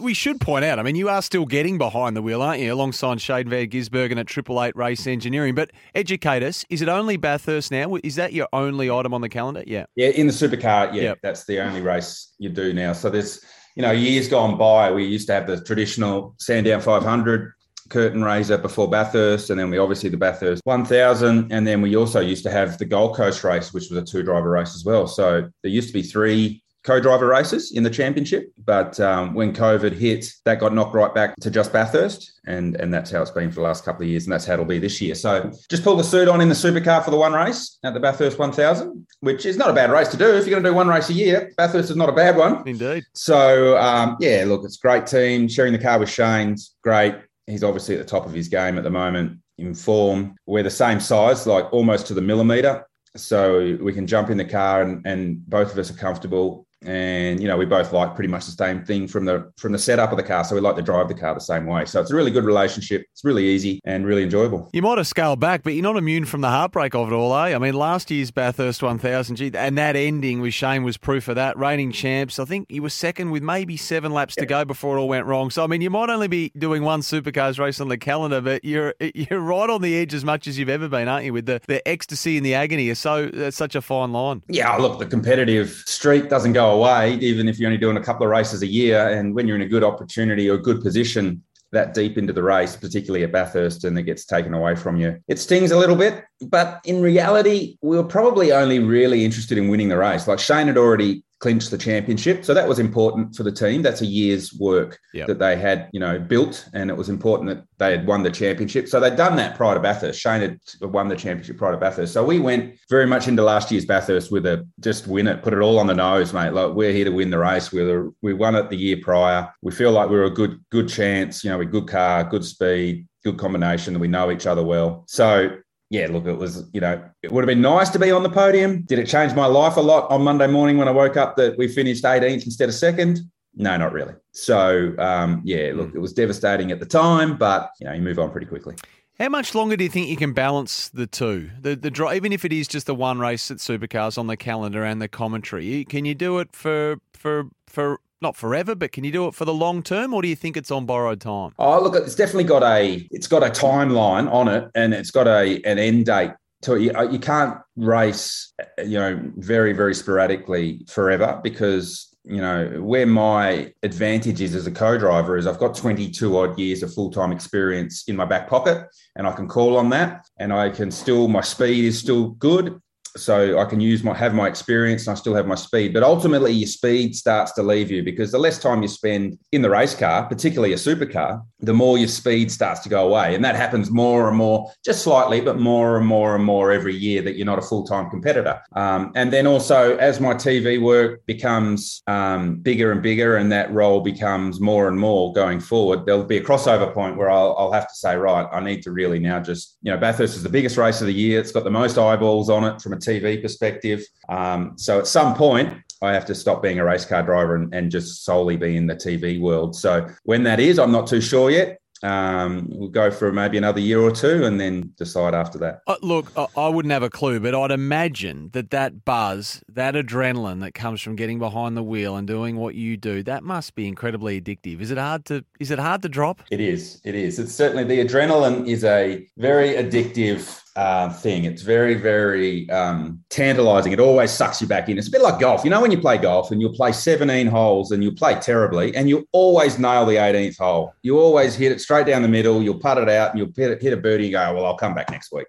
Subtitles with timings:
[0.00, 2.72] We should point out, I mean, you are still getting behind the wheel, aren't you,
[2.72, 5.54] alongside Shane Van Gisbergen at Triple Eight Race Engineering.
[5.54, 7.96] But educate us, is it only Bathurst now?
[8.02, 9.62] Is that your only item on the calendar?
[9.66, 9.86] Yeah.
[9.94, 11.18] Yeah, in the supercar, yeah, Yep.
[11.22, 12.92] that's the only race you do now.
[12.92, 17.52] So there's, you know, years gone by, we used to have the traditional Sandown 500
[17.88, 22.20] curtain raiser before Bathurst, and then we obviously the Bathurst 1000, and then we also
[22.20, 25.06] used to have the Gold Coast race, which was a two driver race as well.
[25.06, 29.92] So there used to be three co-driver races in the championship, but um, when COVID
[29.92, 33.50] hit, that got knocked right back to just Bathurst, and and that's how it's been
[33.50, 35.14] for the last couple of years, and that's how it'll be this year.
[35.16, 38.00] So just pull the suit on in the supercar for the one race at the
[38.00, 40.74] Bathurst 1000, which is not a bad race to do if you're going to do
[40.74, 41.52] one race a year.
[41.56, 42.66] Bathurst is not a bad one.
[42.66, 43.04] Indeed.
[43.12, 45.48] So um, yeah, look, it's a great team.
[45.48, 47.16] Sharing the car with Shane's great.
[47.48, 50.36] He's obviously at the top of his game at the moment in form.
[50.46, 52.86] We're the same size, like almost to the millimeter.
[53.16, 56.66] So we can jump in the car and, and both of us are comfortable.
[56.82, 59.78] And you know, we both like pretty much the same thing from the from the
[59.78, 60.44] setup of the car.
[60.44, 61.84] So we like to drive the car the same way.
[61.86, 63.06] So it's a really good relationship.
[63.12, 64.68] It's really easy and really enjoyable.
[64.72, 67.34] You might have scaled back, but you're not immune from the heartbreak of it all,
[67.34, 67.54] eh?
[67.54, 71.36] I mean, last year's Bathurst 1000, gee, and that ending with Shane was proof of
[71.36, 71.56] that.
[71.56, 75.00] Reigning champs, I think he was second with maybe seven laps to go before it
[75.00, 75.50] all went wrong.
[75.50, 78.64] So, I mean, you might only be doing one supercars race on the calendar, but
[78.64, 81.32] you're you're right on the edge as much as you've ever been, aren't you?
[81.32, 84.42] With the, the ecstasy and the agony is so that's such a fine line.
[84.48, 88.24] Yeah, look, the competitive streak doesn't go away, even if you're only doing a couple
[88.24, 89.08] of races a year.
[89.10, 91.42] And when you're in a good opportunity or good position
[91.72, 95.18] that deep into the race, particularly at Bathurst, and it gets taken away from you,
[95.28, 96.24] it stings a little bit.
[96.40, 100.28] But in reality, we were probably only really interested in winning the race.
[100.28, 102.44] Like Shane had already clinched the championship.
[102.44, 103.82] So that was important for the team.
[103.82, 105.26] That's a year's work Yep.
[105.28, 106.66] that they had, you know, built.
[106.72, 108.88] And it was important that they had won the championship.
[108.88, 110.18] So they'd done that prior to Bathurst.
[110.20, 112.14] Shane had won the championship prior to Bathurst.
[112.14, 115.52] So we went very much into last year's Bathurst with a just win it, put
[115.52, 116.50] it all on the nose, mate.
[116.52, 117.70] Like we're here to win the race.
[117.70, 119.52] We were, we won it the year prior.
[119.60, 122.44] We feel like we were a good, good chance, you know, with good car, good
[122.44, 125.04] speed, good combination that we know each other well.
[125.06, 125.58] So
[125.90, 128.30] yeah, look, it was, you know, it would have been nice to be on the
[128.30, 128.82] podium.
[128.82, 131.56] Did it change my life a lot on Monday morning when I woke up that
[131.56, 133.20] we finished 18th instead of second?
[133.54, 134.14] No, not really.
[134.32, 138.18] So, um, yeah, look, it was devastating at the time, but, you know, you move
[138.18, 138.74] on pretty quickly.
[139.18, 141.50] How much longer do you think you can balance the two?
[141.58, 144.36] The the dri even if it is just the one race at Supercars on the
[144.36, 149.04] calendar and the commentary, can you do it for for for not forever, but can
[149.04, 151.52] you do it for the long term, or do you think it's on borrowed time?
[151.58, 155.28] Oh, look, it's definitely got a it's got a timeline on it, and it's got
[155.28, 156.32] a an end date.
[156.62, 156.82] To it.
[156.82, 162.82] you, uh, you can't race, uh, you know, very very sporadically forever because you know
[162.82, 167.12] where my advantage is as a co-driver is I've got 22 odd years of full
[167.12, 170.90] time experience in my back pocket, and I can call on that, and I can
[170.90, 172.80] still my speed is still good.
[173.16, 175.92] So I can use my have my experience and I still have my speed.
[175.92, 179.62] But ultimately your speed starts to leave you because the less time you spend in
[179.62, 183.34] the race car, particularly a supercar, the more your speed starts to go away.
[183.34, 186.94] And that happens more and more, just slightly, but more and more and more every
[186.94, 188.60] year that you're not a full-time competitor.
[188.74, 193.72] Um, and then also as my TV work becomes um, bigger and bigger and that
[193.72, 197.72] role becomes more and more going forward, there'll be a crossover point where I'll, I'll
[197.72, 200.48] have to say, right, I need to really now just, you know, Bathurst is the
[200.48, 201.40] biggest race of the year.
[201.40, 204.04] It's got the most eyeballs on it from a TV perspective.
[204.28, 205.72] Um, so at some point,
[206.02, 208.86] I have to stop being a race car driver and, and just solely be in
[208.86, 209.74] the TV world.
[209.74, 211.80] So when that is, I'm not too sure yet.
[212.02, 215.80] Um, we'll go for maybe another year or two and then decide after that.
[215.86, 219.94] Uh, look, I, I wouldn't have a clue, but I'd imagine that that buzz, that
[219.94, 223.74] adrenaline that comes from getting behind the wheel and doing what you do, that must
[223.74, 224.80] be incredibly addictive.
[224.80, 226.42] Is it hard to is it hard to drop?
[226.50, 227.00] It is.
[227.04, 227.38] It is.
[227.38, 231.44] It's certainly the adrenaline is a very addictive uh, thing.
[231.44, 233.92] It's very, very um, tantalizing.
[233.92, 234.98] It always sucks you back in.
[234.98, 235.64] It's a bit like golf.
[235.64, 238.94] You know, when you play golf and you'll play 17 holes and you'll play terribly
[238.94, 240.94] and you always nail the 18th hole.
[241.00, 242.62] You always hit it straight down the middle.
[242.62, 244.94] You'll putt it out and you'll hit, hit a birdie and go, well, I'll come
[244.94, 245.46] back next week.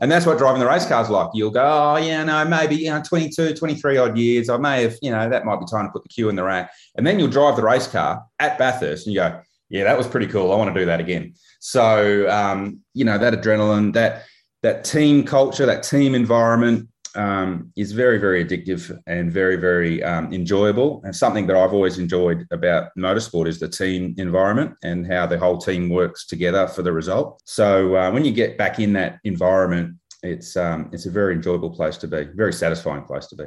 [0.00, 1.28] And that's what driving the race cars like.
[1.34, 4.48] You'll go, oh, yeah, no, maybe, you know, 22, 23 odd years.
[4.48, 6.44] I may have, you know, that might be time to put the cue in the
[6.44, 6.72] rack.
[6.96, 9.38] And then you'll drive the race car at Bathurst and you go,
[9.68, 10.50] yeah, that was pretty cool.
[10.50, 11.34] I want to do that again.
[11.60, 14.24] So, um, you know, that adrenaline, that,
[14.62, 20.32] that team culture, that team environment, um, is very, very addictive and very, very um,
[20.32, 21.02] enjoyable.
[21.04, 25.38] And something that I've always enjoyed about motorsport is the team environment and how the
[25.38, 27.42] whole team works together for the result.
[27.44, 31.70] So uh, when you get back in that environment, it's um, it's a very enjoyable
[31.70, 33.44] place to be, very satisfying place to be.